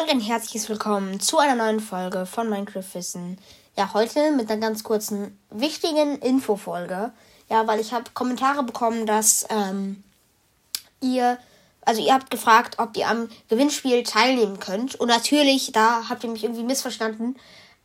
Und 0.00 0.08
ein 0.10 0.20
herzliches 0.20 0.68
Willkommen 0.68 1.18
zu 1.18 1.38
einer 1.38 1.56
neuen 1.56 1.80
Folge 1.80 2.24
von 2.24 2.48
Minecraft 2.48 2.84
Wissen. 2.92 3.36
Ja, 3.76 3.94
heute 3.94 4.30
mit 4.30 4.48
einer 4.48 4.60
ganz 4.60 4.84
kurzen, 4.84 5.36
wichtigen 5.50 6.18
Infofolge. 6.18 7.10
Ja, 7.48 7.66
weil 7.66 7.80
ich 7.80 7.92
habe 7.92 8.04
Kommentare 8.14 8.62
bekommen, 8.62 9.06
dass 9.06 9.44
ähm, 9.50 10.04
ihr, 11.00 11.38
also 11.80 12.00
ihr 12.00 12.14
habt 12.14 12.30
gefragt, 12.30 12.76
ob 12.78 12.96
ihr 12.96 13.08
am 13.08 13.28
Gewinnspiel 13.48 14.04
teilnehmen 14.04 14.60
könnt. 14.60 14.94
Und 14.94 15.08
natürlich, 15.08 15.72
da 15.72 16.08
habt 16.08 16.22
ihr 16.22 16.30
mich 16.30 16.44
irgendwie 16.44 16.62
missverstanden. 16.62 17.36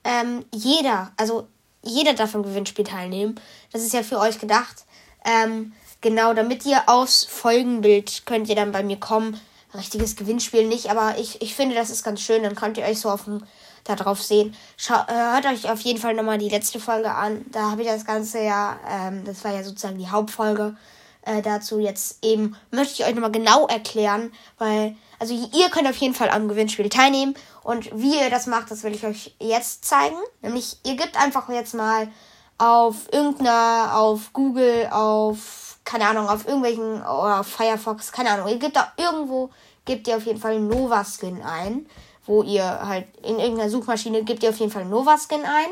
Ähm, 0.04 0.46
jeder, 0.54 1.14
also 1.18 1.48
jeder 1.82 2.14
darf 2.14 2.36
am 2.36 2.44
Gewinnspiel 2.44 2.86
teilnehmen. 2.86 3.40
Das 3.72 3.82
ist 3.82 3.94
ja 3.94 4.04
für 4.04 4.20
euch 4.20 4.38
gedacht. 4.38 4.86
Ähm, 5.26 5.74
genau, 6.02 6.36
damit 6.36 6.64
ihr 6.66 6.84
aufs 6.88 7.24
Folgenbild 7.24 8.28
könnt 8.28 8.50
ihr 8.50 8.56
dann 8.56 8.72
bei 8.72 8.84
mir 8.84 8.98
kommen 8.98 9.40
richtiges 9.76 10.16
Gewinnspiel 10.16 10.68
nicht, 10.68 10.90
aber 10.90 11.18
ich, 11.18 11.42
ich 11.42 11.56
finde, 11.56 11.76
das 11.76 11.90
ist 11.90 12.04
ganz 12.04 12.22
schön. 12.22 12.44
Dann 12.44 12.56
könnt 12.56 12.78
ihr 12.78 12.86
euch 12.86 13.00
so 13.00 13.10
auf 13.10 13.26
dem, 13.26 13.44
da 13.84 13.96
drauf 13.96 14.22
sehen. 14.22 14.56
Schau, 14.78 14.96
äh, 14.96 15.34
hört 15.34 15.46
euch 15.46 15.70
auf 15.70 15.82
jeden 15.82 16.00
Fall 16.00 16.14
nochmal 16.14 16.38
die 16.38 16.50
letzte 16.50 16.80
Folge 16.80 17.12
an. 17.12 17.46
Da 17.52 17.72
habe 17.72 17.82
ich 17.82 17.88
das 17.88 18.06
Ganze 18.06 18.42
ja, 18.42 18.78
ähm, 18.90 19.24
das 19.26 19.44
war 19.44 19.54
ja 19.54 19.64
sozusagen 19.64 19.98
die 19.98 20.10
Hauptfolge 20.10 20.76
äh, 21.24 21.42
dazu. 21.42 21.80
Jetzt 21.80 22.24
eben 22.24 22.56
möchte 22.72 23.02
ich 23.02 23.08
euch 23.08 23.14
nochmal 23.14 23.32
genau 23.32 23.68
erklären, 23.68 24.32
weil, 24.58 24.96
also 25.20 25.34
ihr 25.34 25.70
könnt 25.70 25.88
auf 25.88 25.98
jeden 25.98 26.14
Fall 26.14 26.30
am 26.30 26.48
Gewinnspiel 26.48 26.90
teilnehmen. 26.90 27.36
Und 27.64 27.90
wie 27.94 28.20
ihr 28.20 28.30
das 28.30 28.48
macht, 28.48 28.72
das 28.72 28.84
will 28.84 28.94
ich 28.94 29.06
euch 29.06 29.36
jetzt 29.40 29.86
zeigen. 29.86 30.18
Nämlich, 30.42 30.78
ihr 30.86 30.96
gebt 30.96 31.20
einfach 31.20 31.50
jetzt 31.50 31.74
mal 31.74 32.10
auf 32.58 33.12
irgendeiner, 33.12 33.98
auf 33.98 34.32
Google, 34.34 34.88
auf, 34.92 35.80
keine 35.84 36.08
Ahnung, 36.08 36.30
auf 36.30 36.48
irgendwelchen, 36.48 37.02
oder 37.02 37.40
auf 37.40 37.48
Firefox, 37.48 38.12
keine 38.12 38.32
Ahnung, 38.32 38.48
ihr 38.48 38.58
gebt 38.58 38.76
da 38.76 38.94
irgendwo 38.98 39.50
gebt 39.86 40.08
ihr 40.08 40.18
auf 40.18 40.26
jeden 40.26 40.40
Fall 40.40 40.60
Nova 40.60 41.04
Skin 41.04 41.42
ein, 41.42 41.86
wo 42.26 42.44
ihr 42.44 42.64
halt 42.64 43.08
in 43.24 43.40
irgendeiner 43.40 43.70
Suchmaschine 43.70 44.24
gebt 44.24 44.44
ihr 44.44 44.50
auf 44.50 44.60
jeden 44.60 44.72
Fall 44.72 44.86
Nova 44.86 45.18
Skin 45.18 45.46
ein 45.46 45.70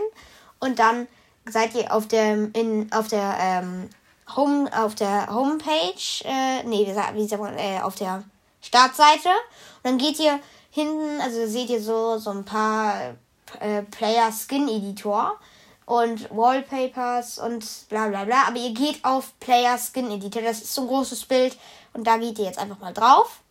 und 0.60 0.80
dann 0.80 1.08
seid 1.50 1.76
ihr 1.76 1.94
auf 1.94 2.08
der 2.08 2.54
in 2.54 2.92
auf 2.92 3.08
der 3.08 3.36
ähm, 3.40 3.90
Home 4.36 4.70
auf 4.74 4.96
der 4.96 5.34
Homepage, 5.34 6.24
äh, 6.24 6.64
nee, 6.64 6.88
wie, 6.88 7.18
wie 7.18 7.28
sagt 7.28 7.42
man, 7.42 7.58
äh, 7.58 7.80
auf 7.82 7.96
der 7.96 8.24
Startseite 8.62 9.30
und 9.84 9.92
dann 9.92 9.98
geht 9.98 10.20
ihr 10.20 10.40
hinten, 10.70 11.20
also 11.22 11.48
seht 11.48 11.70
ihr 11.70 11.82
so 11.82 12.18
so 12.18 12.30
ein 12.30 12.46
paar 12.46 13.16
äh, 13.60 13.84
Player 13.84 14.32
Skin 14.32 14.68
Editor 14.68 15.38
und 15.86 16.30
Wallpapers 16.32 17.38
und 17.40 17.66
bla 17.90 18.08
bla 18.08 18.24
bla. 18.24 18.48
Aber 18.48 18.58
ihr 18.58 18.74
geht 18.74 19.04
auf 19.04 19.38
Player 19.40 19.78
Skin 19.78 20.10
Editor. 20.10 20.42
Das 20.42 20.62
ist 20.62 20.74
so 20.74 20.82
ein 20.82 20.88
großes 20.88 21.26
Bild. 21.26 21.58
Und 21.94 22.08
da 22.08 22.18
geht 22.18 22.40
ihr 22.40 22.46
jetzt 22.46 22.60
einfach 22.60 22.80
mal 22.80 22.94
drauf. 22.94 23.42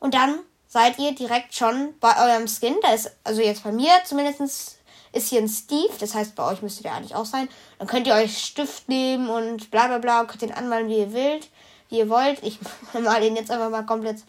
Und 0.00 0.14
dann 0.14 0.40
seid 0.66 0.98
ihr 0.98 1.14
direkt 1.14 1.54
schon 1.54 1.94
bei 2.00 2.14
eurem 2.16 2.46
Skin. 2.46 2.76
Da 2.82 2.92
ist, 2.92 3.10
also 3.24 3.40
jetzt 3.40 3.64
bei 3.64 3.72
mir 3.72 3.90
zumindest 4.04 4.78
ist 5.12 5.28
hier 5.28 5.40
ein 5.40 5.48
Steve. 5.48 5.92
Das 5.98 6.14
heißt, 6.14 6.34
bei 6.34 6.44
euch 6.44 6.62
müsste 6.62 6.82
der 6.82 6.94
eigentlich 6.94 7.14
auch 7.14 7.24
sein. 7.24 7.48
Dann 7.78 7.88
könnt 7.88 8.06
ihr 8.06 8.14
euch 8.14 8.38
Stift 8.38 8.88
nehmen 8.88 9.28
und 9.28 9.70
bla 9.70 9.86
bla 9.86 9.98
bla. 9.98 10.24
Könnt 10.24 10.42
den 10.42 10.52
anmalen, 10.52 10.88
wie 10.88 10.98
ihr 10.98 11.12
wollt. 11.12 11.50
Wie 11.88 11.98
ihr 11.98 12.08
wollt. 12.08 12.42
Ich 12.42 12.58
male 12.92 13.22
den 13.22 13.36
jetzt 13.36 13.50
einfach 13.50 13.70
mal 13.70 13.86
komplett 13.86 14.18
ein 14.18 14.24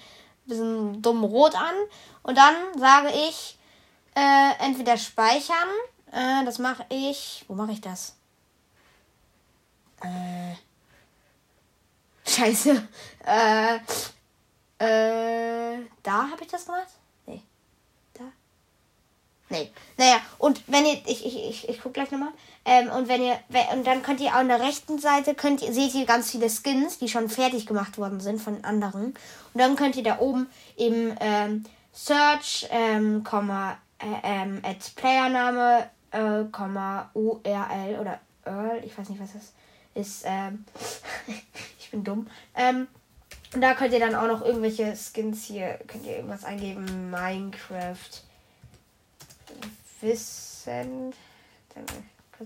bisschen 0.47 1.01
dumm 1.01 1.23
rot 1.23 1.55
an. 1.55 1.75
Und 2.23 2.37
dann 2.37 2.55
sage 2.77 3.09
ich, 3.11 3.57
äh, 4.15 4.65
entweder 4.65 4.97
speichern. 4.97 5.69
Äh, 6.11 6.45
das 6.45 6.57
mache 6.57 6.85
ich. 6.89 7.45
Wo 7.47 7.53
mache 7.53 7.73
ich 7.73 7.81
das? 7.81 8.15
Äh. 10.01 10.55
Scheiße. 12.25 12.87
Äh. 13.25 13.79
Äh, 14.79 15.79
da 16.03 16.29
habe 16.31 16.41
ich 16.41 16.47
das 16.47 16.65
gemacht? 16.65 16.87
Nee. 17.25 17.41
Da? 18.13 18.23
Nee. 19.49 19.71
Naja, 19.97 20.17
und 20.37 20.63
wenn 20.67 20.85
ihr, 20.85 21.01
ich, 21.05 21.25
ich, 21.25 21.49
ich, 21.49 21.69
ich 21.69 21.81
guck 21.81 21.93
gleich 21.93 22.11
nochmal. 22.11 22.31
Ähm, 22.63 22.89
und 22.89 23.07
wenn 23.09 23.21
ihr, 23.21 23.37
und 23.73 23.85
dann 23.85 24.03
könnt 24.03 24.21
ihr 24.21 24.33
an 24.33 24.47
der 24.47 24.61
rechten 24.61 24.97
Seite, 24.99 25.35
könnt 25.35 25.61
ihr, 25.61 25.73
seht 25.73 25.93
ihr 25.95 26.05
ganz 26.05 26.31
viele 26.31 26.49
Skins, 26.49 26.97
die 26.97 27.09
schon 27.09 27.29
fertig 27.29 27.65
gemacht 27.65 27.97
worden 27.97 28.21
sind 28.21 28.41
von 28.41 28.63
anderen. 28.63 29.07
Und 29.53 29.61
dann 29.61 29.75
könnt 29.75 29.95
ihr 29.97 30.03
da 30.03 30.19
oben 30.19 30.49
im 30.77 31.13
ähm, 31.19 31.65
Search, 31.91 32.67
ähm, 32.71 33.23
Komma, 33.23 33.77
äh, 33.99 34.05
ähm, 34.23 34.61
at 34.63 34.95
Playername, 34.95 35.89
äh, 36.11 36.45
Komma, 36.51 37.09
URL 37.13 37.99
oder 37.99 38.19
Earl, 38.45 38.81
ich 38.85 38.97
weiß 38.97 39.09
nicht, 39.09 39.21
was 39.21 39.33
das 39.33 39.53
ist, 39.95 40.23
ähm, 40.25 40.65
ich 41.79 41.91
bin 41.91 42.03
dumm, 42.03 42.27
ähm, 42.55 42.87
und 43.53 43.61
da 43.61 43.73
könnt 43.73 43.93
ihr 43.93 43.99
dann 43.99 44.15
auch 44.15 44.27
noch 44.27 44.45
irgendwelche 44.45 44.95
Skins 44.95 45.45
hier, 45.45 45.79
könnt 45.87 46.05
ihr 46.05 46.17
irgendwas 46.17 46.43
eingeben. 46.43 47.09
Minecraft 47.09 48.23
Wissen. 50.01 51.13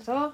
So. 0.04 0.32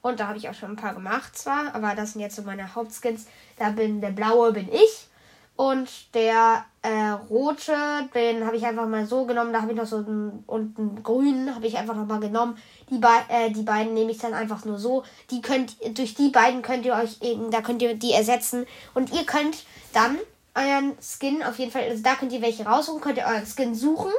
Und 0.00 0.20
da 0.20 0.28
habe 0.28 0.38
ich 0.38 0.48
auch 0.48 0.54
schon 0.54 0.70
ein 0.70 0.76
paar 0.76 0.94
gemacht 0.94 1.36
zwar, 1.36 1.74
aber 1.74 1.94
das 1.94 2.12
sind 2.12 2.20
jetzt 2.20 2.36
so 2.36 2.42
meine 2.42 2.74
Hauptskins. 2.74 3.26
Da 3.58 3.70
bin 3.70 4.00
der 4.00 4.10
blaue 4.10 4.52
bin 4.52 4.72
ich. 4.72 5.08
Und 5.56 6.14
der 6.14 6.64
äh, 6.88 7.10
rote, 7.28 8.08
den 8.14 8.46
habe 8.46 8.56
ich 8.56 8.64
einfach 8.64 8.88
mal 8.88 9.06
so 9.06 9.26
genommen. 9.26 9.52
Da 9.52 9.60
habe 9.60 9.72
ich 9.72 9.76
noch 9.76 9.86
so 9.86 9.96
einen, 9.96 10.42
und 10.46 10.78
einen 10.78 11.02
grünen 11.02 11.54
habe 11.54 11.66
ich 11.66 11.76
einfach 11.76 11.94
noch 11.94 12.06
mal 12.06 12.20
genommen. 12.20 12.56
Die, 12.88 12.98
be 12.98 13.08
äh, 13.28 13.50
die 13.50 13.62
beiden 13.62 13.92
nehme 13.92 14.10
ich 14.10 14.18
dann 14.18 14.32
einfach 14.32 14.64
nur 14.64 14.78
so. 14.78 15.04
Die 15.30 15.42
könnt, 15.42 15.76
durch 15.98 16.14
die 16.14 16.30
beiden 16.30 16.62
könnt 16.62 16.86
ihr 16.86 16.94
euch 16.94 17.20
eben, 17.20 17.50
da 17.50 17.60
könnt 17.60 17.82
ihr 17.82 17.94
die 17.94 18.12
ersetzen. 18.12 18.66
Und 18.94 19.12
ihr 19.12 19.24
könnt 19.26 19.64
dann 19.92 20.18
euren 20.54 20.96
Skin 21.00 21.42
auf 21.42 21.58
jeden 21.58 21.70
Fall, 21.70 21.82
also 21.82 22.02
da 22.02 22.14
könnt 22.14 22.32
ihr 22.32 22.40
welche 22.40 22.64
raussuchen, 22.64 23.02
könnt 23.02 23.18
ihr 23.18 23.26
euren 23.26 23.46
Skin 23.46 23.74
suchen. 23.74 24.12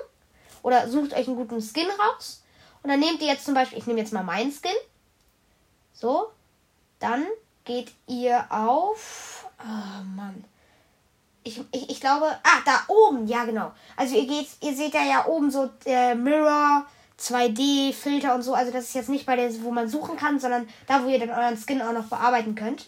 Oder 0.62 0.88
sucht 0.88 1.14
euch 1.14 1.28
einen 1.28 1.38
guten 1.38 1.62
Skin 1.62 1.88
raus. 1.88 2.44
Und 2.84 2.92
dann 2.92 3.00
nehmt 3.00 3.22
ihr 3.22 3.28
jetzt 3.28 3.46
zum 3.46 3.56
Beispiel, 3.56 3.80
ich 3.80 3.88
nehme 3.88 4.00
jetzt 4.00 4.14
mal 4.14 4.24
meinen 4.24 4.52
Skin. 4.52 4.72
So. 5.94 6.28
Dann 7.00 7.26
geht 7.66 7.94
ihr 8.08 8.46
auf. 8.50 9.48
Oh 9.60 10.04
Mann 10.16 10.44
ich, 11.44 11.62
ich, 11.72 11.89
ich 12.00 12.02
glaube, 12.02 12.28
ah, 12.28 12.62
da 12.64 12.80
oben, 12.88 13.28
ja 13.28 13.44
genau. 13.44 13.74
Also 13.98 14.16
ihr 14.16 14.26
geht, 14.26 14.48
ihr 14.62 14.74
seht 14.74 14.94
ja 14.94 15.04
ja 15.04 15.26
oben 15.26 15.52
so 15.52 15.70
äh, 15.86 16.16
Mirror, 16.16 16.86
2D, 17.20 17.92
Filter 17.92 18.36
und 18.36 18.42
so. 18.42 18.54
Also 18.54 18.72
das 18.72 18.86
ist 18.86 18.94
jetzt 18.94 19.10
nicht 19.10 19.26
bei 19.26 19.36
der, 19.36 19.52
wo 19.64 19.72
man 19.72 19.90
suchen 19.90 20.16
kann, 20.16 20.40
sondern 20.40 20.70
da, 20.88 21.04
wo 21.04 21.10
ihr 21.10 21.20
dann 21.20 21.30
euren 21.30 21.58
Skin 21.58 21.82
auch 21.82 21.92
noch 21.92 22.06
bearbeiten 22.06 22.56
könnt. 22.56 22.88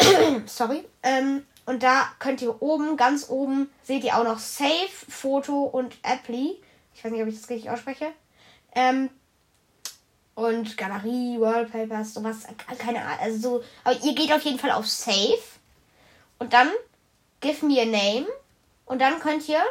Sorry. 0.46 0.84
Ähm, 1.04 1.46
und 1.66 1.84
da 1.84 2.08
könnt 2.18 2.42
ihr 2.42 2.60
oben, 2.60 2.96
ganz 2.96 3.30
oben, 3.30 3.70
seht 3.84 4.02
ihr 4.02 4.18
auch 4.18 4.24
noch 4.24 4.40
Save, 4.40 4.90
Foto 5.08 5.62
und 5.62 5.94
Apply. 6.02 6.60
Ich 6.96 7.04
weiß 7.04 7.12
nicht, 7.12 7.22
ob 7.22 7.28
ich 7.28 7.40
das 7.40 7.48
richtig 7.48 7.70
ausspreche. 7.70 8.08
Ähm, 8.74 9.08
und 10.34 10.76
Galerie, 10.76 11.40
Wallpapers, 11.40 12.14
sowas, 12.14 12.38
keine 12.76 13.02
Ahnung. 13.02 13.18
Also 13.20 13.38
so, 13.38 13.64
aber 13.84 13.96
ihr 14.02 14.16
geht 14.16 14.32
auf 14.32 14.42
jeden 14.42 14.58
Fall 14.58 14.72
auf 14.72 14.88
Save. 14.88 15.38
Und 16.40 16.52
dann 16.52 16.68
give 17.46 17.64
me 17.64 17.80
a 17.80 17.84
name. 17.84 18.26
Und 18.86 19.00
dann 19.00 19.20
könnt 19.20 19.48
ihr, 19.48 19.62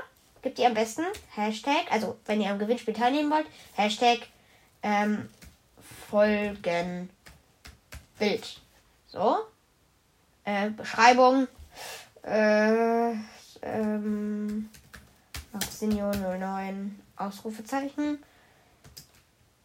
gebt 0.42 0.60
ihr 0.60 0.68
am 0.68 0.74
besten 0.74 1.04
Hashtag, 1.36 1.92
also 1.92 2.18
wenn 2.26 2.42
ihr 2.42 2.50
am 2.50 2.60
Gewinnspiel 2.60 2.94
teilnehmen 2.94 3.30
wollt, 3.32 3.48
Hashtag 3.74 4.20
ähm, 4.82 5.30
Folgenbild. 6.10 7.10
So. 9.08 9.38
Äh, 10.44 10.70
Beschreibung. 10.70 11.48
Äh, 12.24 13.14
ähm, 13.62 14.70
Maxinio 15.52 16.12
09 16.12 17.00
Ausrufezeichen. 17.18 18.24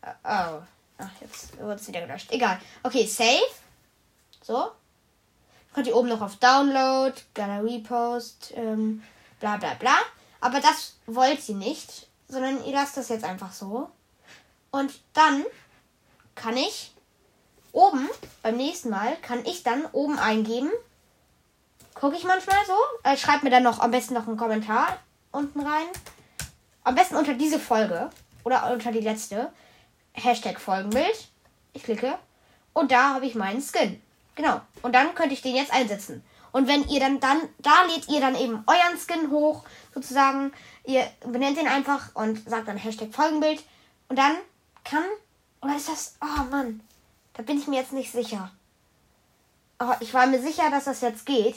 Äh, 0.03 0.13
oh. 0.25 0.63
Ach, 1.03 1.11
jetzt 1.21 1.59
wird 1.59 1.81
es 1.81 1.89
wieder 1.89 2.07
gelöscht. 2.07 2.31
Egal. 2.31 2.61
Okay, 2.83 3.07
save. 3.07 3.41
So 4.43 4.73
könnt 5.75 5.87
ihr 5.87 5.97
oben 5.97 6.09
noch 6.09 6.21
auf 6.21 6.37
Download, 6.37 7.15
Galerie 7.35 7.81
Post, 7.81 8.53
ähm, 8.57 9.03
bla 9.39 9.57
bla 9.57 9.75
bla. 9.75 9.97
Aber 10.41 10.61
das 10.61 10.97
wollt 11.07 11.47
ihr 11.49 11.57
nicht, 11.57 12.09
sondern 12.29 12.65
ihr 12.65 12.73
lasst 12.73 12.97
das 12.97 13.09
jetzt 13.09 13.25
einfach 13.25 13.53
so. 13.53 13.91
Und 14.71 15.01
dann 15.13 15.45
kann 16.35 16.57
ich 16.57 16.93
oben, 17.73 18.09
beim 18.43 18.57
nächsten 18.57 18.91
Mal, 18.91 19.17
kann 19.23 19.45
ich 19.45 19.63
dann 19.63 19.85
oben 19.93 20.19
eingeben. 20.19 20.71
Gucke 21.95 22.17
ich 22.17 22.25
manchmal 22.25 22.65
so. 22.67 22.77
Äh, 23.03 23.17
schreibt 23.17 23.45
mir 23.45 23.51
dann 23.51 23.63
noch 23.63 23.81
am 23.81 23.91
besten 23.91 24.15
noch 24.15 24.27
einen 24.27 24.37
Kommentar 24.37 24.99
unten 25.33 25.61
rein. 25.61 25.87
Am 26.83 26.95
besten 26.95 27.17
unter 27.17 27.35
diese 27.35 27.61
Folge 27.61 28.11
oder 28.45 28.71
unter 28.73 28.91
die 28.91 29.01
letzte. 29.01 29.53
Hashtag 30.13 30.61
Folgenbild. 30.61 31.29
Ich 31.73 31.83
klicke. 31.83 32.19
Und 32.73 32.91
da 32.91 33.15
habe 33.15 33.27
ich 33.27 33.35
meinen 33.35 33.61
Skin. 33.61 34.01
Genau. 34.35 34.61
Und 34.83 34.95
dann 34.95 35.15
könnte 35.15 35.35
ich 35.35 35.43
den 35.43 35.57
jetzt 35.57 35.73
einsetzen. 35.73 36.25
Und 36.53 36.67
wenn 36.67 36.89
ihr 36.89 37.01
dann, 37.01 37.21
dann, 37.21 37.41
da 37.59 37.85
lädt 37.85 38.09
ihr 38.09 38.21
dann 38.21 38.35
eben 38.35 38.65
euren 38.67 38.99
Skin 38.99 39.31
hoch, 39.31 39.65
sozusagen. 39.95 40.53
Ihr 40.85 41.07
benennt 41.27 41.59
den 41.59 41.69
einfach 41.69 42.15
und 42.15 42.49
sagt 42.49 42.69
dann 42.69 42.77
Hashtag 42.77 43.15
Folgenbild. 43.15 43.63
Und 44.09 44.19
dann 44.19 44.37
kann, 44.85 45.05
oder 45.63 45.77
ist 45.77 45.89
das, 45.89 46.17
oh 46.21 46.45
Mann, 46.51 46.81
da 47.35 47.43
bin 47.43 47.59
ich 47.59 47.69
mir 47.69 47.81
jetzt 47.81 47.93
nicht 47.93 48.11
sicher. 48.11 48.51
Aber 49.79 49.97
ich 50.01 50.13
war 50.13 50.27
mir 50.27 50.43
sicher, 50.43 50.71
dass 50.71 50.85
das 50.85 51.01
jetzt 51.01 51.27
geht. 51.27 51.57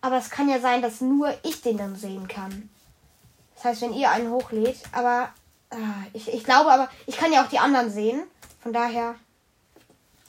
Aber 0.00 0.16
es 0.16 0.30
kann 0.30 0.48
ja 0.48 0.60
sein, 0.60 0.82
dass 0.82 1.00
nur 1.00 1.34
ich 1.42 1.62
den 1.62 1.78
dann 1.78 1.96
sehen 1.96 2.28
kann. 2.28 2.68
Das 3.54 3.64
heißt, 3.64 3.82
wenn 3.82 3.94
ihr 3.94 4.10
einen 4.10 4.30
hochlädt, 4.30 4.82
aber 4.92 5.30
äh, 5.70 5.76
ich, 6.12 6.32
ich 6.32 6.44
glaube 6.44 6.70
aber, 6.70 6.88
ich 7.06 7.16
kann 7.16 7.32
ja 7.32 7.44
auch 7.44 7.48
die 7.48 7.58
anderen 7.58 7.90
sehen. 7.90 8.22
Von 8.60 8.72
daher, 8.72 9.14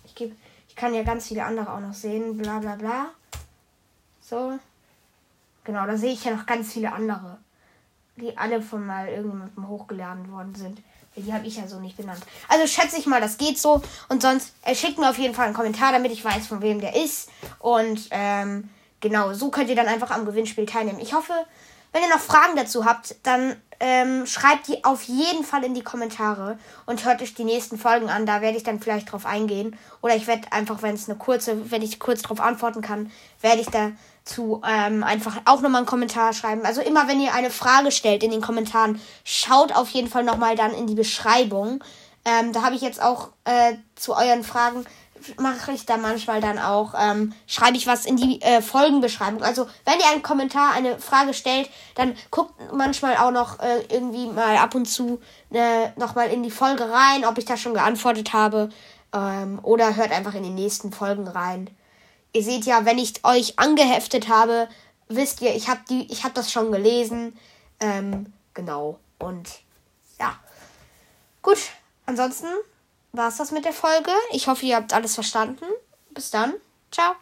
ich 0.06 0.16
gebe, 0.16 0.36
ich 0.76 0.82
kann 0.82 0.94
ja 0.94 1.04
ganz 1.04 1.30
viele 1.30 1.46
andere 1.46 1.72
auch 1.72 1.80
noch 1.80 1.94
sehen, 1.94 2.38
bla 2.38 2.60
bla 2.60 2.76
bla. 2.76 3.06
So. 4.20 4.60
Genau, 5.64 5.86
da 5.86 5.96
sehe 5.96 6.12
ich 6.12 6.26
ja 6.26 6.36
noch 6.36 6.46
ganz 6.46 6.74
viele 6.74 6.92
andere. 6.92 7.38
Die 8.18 8.38
alle 8.38 8.62
von 8.62 8.86
mal 8.86 9.08
irgendjemandem 9.08 9.70
hochgeladen 9.70 10.30
worden 10.34 10.54
sind. 10.54 10.82
Die 11.16 11.32
habe 11.32 11.48
ich 11.48 11.56
ja 11.56 11.66
so 11.66 11.80
nicht 11.80 11.96
benannt. 11.96 12.22
Also 12.50 12.68
schätze 12.68 12.98
ich 12.98 13.06
mal, 13.06 13.22
das 13.22 13.38
geht 13.38 13.58
so. 13.58 13.82
Und 14.10 14.22
sonst 14.22 14.54
äh, 14.64 14.76
schickt 14.76 14.98
mir 14.98 15.10
auf 15.10 15.18
jeden 15.18 15.34
Fall 15.34 15.46
einen 15.46 15.54
Kommentar, 15.54 15.94
damit 15.94 16.12
ich 16.12 16.26
weiß, 16.26 16.46
von 16.46 16.62
wem 16.62 16.82
der 16.82 16.94
ist. 17.02 17.30
Und 17.60 18.10
ähm, 18.12 18.70
genau, 19.00 19.34
so 19.34 19.52
könnt 19.52 19.70
ihr 19.70 19.78
dann 19.78 19.88
einfach 19.88 20.12
am 20.12 20.26
Gewinnspiel 20.26 20.66
teilnehmen. 20.66 21.00
Ich 21.00 21.14
hoffe, 21.14 21.34
wenn 21.94 22.04
ihr 22.04 22.10
noch 22.10 22.20
Fragen 22.20 22.58
dazu 22.58 22.84
habt, 22.84 23.16
dann 23.24 23.56
ähm, 23.80 24.26
schreibt 24.26 24.68
die 24.68 24.84
auf 24.84 25.04
jeden 25.04 25.44
Fall 25.44 25.64
in 25.64 25.74
die 25.74 25.84
Kommentare 25.84 26.58
und 26.86 27.06
hört 27.06 27.22
euch 27.22 27.34
die 27.34 27.44
nächsten 27.44 27.78
Folgen 27.78 28.10
an. 28.10 28.26
Da 28.26 28.42
werde 28.42 28.58
ich 28.58 28.64
dann 28.64 28.80
vielleicht 28.80 29.12
drauf 29.12 29.26
eingehen. 29.26 29.78
Oder 30.02 30.16
ich 30.16 30.28
werde 30.28 30.52
einfach, 30.52 30.82
wenn 30.82 30.96
es 30.96 31.10
eine 31.10 31.18
kurze, 31.18 31.72
wenn 31.72 31.82
ich 31.82 32.00
kurz 32.00 32.22
drauf 32.22 32.40
antworten 32.40 32.82
kann, 32.82 33.12
werde 33.42 33.62
ich 33.62 33.68
da 33.68 33.92
zu 34.24 34.62
ähm, 34.68 35.04
einfach 35.04 35.38
auch 35.46 35.62
nochmal 35.62 35.80
einen 35.80 35.86
Kommentar 35.86 36.34
schreiben. 36.34 36.66
Also 36.66 36.82
immer, 36.82 37.08
wenn 37.08 37.22
ihr 37.22 37.34
eine 37.34 37.52
Frage 37.52 37.92
stellt 37.92 38.24
in 38.24 38.32
den 38.32 38.42
Kommentaren, 38.42 39.00
schaut 39.24 39.76
auf 39.76 39.90
jeden 39.90 40.10
Fall 40.10 40.24
nochmal 40.24 40.56
dann 40.56 40.74
in 40.74 40.88
die 40.88 40.96
Beschreibung. 40.96 41.84
Ähm, 42.26 42.52
da 42.52 42.64
habe 42.64 42.76
ich 42.76 42.82
jetzt 42.82 43.02
auch 43.02 43.30
äh, 43.44 43.76
zu 43.96 44.16
euren 44.16 44.44
Fragen, 44.44 44.84
mache 45.38 45.72
ich 45.72 45.86
da 45.86 45.98
manchmal 45.98 46.42
dann 46.42 46.60
auch, 46.60 46.94
ähm, 47.00 47.34
schreibe 47.48 47.78
ich 47.78 47.88
was 47.88 48.06
in 48.06 48.18
die 48.18 48.42
äh, 48.42 48.62
Folgenbeschreibung. 48.62 49.44
Also 49.44 49.68
wenn 49.86 50.00
ihr 50.00 50.10
einen 50.12 50.24
Kommentar, 50.24 50.74
eine 50.74 51.00
Frage 51.00 51.34
stellt, 51.34 51.70
dann 51.96 52.16
guckt 52.32 52.54
manchmal 52.74 53.18
auch 53.18 53.32
noch 53.32 53.60
äh, 53.60 53.82
irgendwie 53.90 54.28
mal 54.28 54.58
ab 54.58 54.76
und 54.76 54.86
zu 54.86 55.20
äh, 55.52 55.90
nochmal 55.98 56.30
in 56.30 56.44
die 56.44 56.52
Folge 56.52 56.90
rein, 56.90 57.26
ob 57.26 57.38
ich 57.38 57.46
da 57.46 57.58
schon 57.58 57.74
geantwortet 57.74 58.34
habe. 58.34 58.70
Ähm, 59.14 59.60
oder 59.64 59.96
hört 59.96 60.12
einfach 60.12 60.34
in 60.36 60.44
die 60.44 60.50
nächsten 60.50 60.92
Folgen 60.92 61.28
rein 61.28 61.70
ihr 62.36 62.44
seht 62.44 62.66
ja, 62.66 62.86
wenn 62.86 62.98
ich 62.98 63.24
euch 63.24 63.58
angeheftet 63.58 64.28
habe, 64.28 64.68
wisst 65.08 65.42
ihr, 65.42 65.56
ich 65.56 65.70
habe 65.70 65.82
habe 65.90 66.34
das 66.34 66.52
schon 66.52 66.72
gelesen. 66.72 67.38
Ähm, 67.80 68.34
genau. 68.54 69.00
Und 69.18 69.50
ja. 70.20 70.38
Gut. 71.42 71.58
Ansonsten 72.06 72.48
war 73.18 73.30
es 73.30 73.38
das 73.38 73.52
mit 73.52 73.66
der 73.66 73.74
Folge. 73.74 74.12
Ich 74.32 74.48
hoffe, 74.48 74.66
ihr 74.66 74.76
habt 74.76 74.94
alles 74.94 75.16
verstanden. 75.16 75.66
Bis 76.12 76.32
dann. 76.32 76.54
Ciao. 76.92 77.16